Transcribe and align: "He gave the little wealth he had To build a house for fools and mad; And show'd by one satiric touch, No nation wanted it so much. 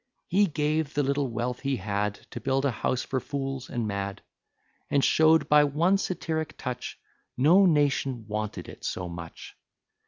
"He 0.29 0.47
gave 0.47 0.95
the 0.95 1.03
little 1.03 1.27
wealth 1.27 1.59
he 1.59 1.75
had 1.75 2.15
To 2.31 2.41
build 2.41 2.65
a 2.65 2.71
house 2.71 3.03
for 3.03 3.19
fools 3.19 3.69
and 3.69 3.87
mad; 3.87 4.23
And 4.89 5.05
show'd 5.05 5.47
by 5.47 5.63
one 5.63 5.99
satiric 5.99 6.57
touch, 6.57 6.99
No 7.37 7.67
nation 7.67 8.25
wanted 8.27 8.67
it 8.67 8.83
so 8.83 9.07
much. 9.07 9.55